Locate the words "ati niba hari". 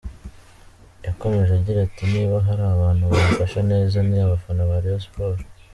1.87-2.63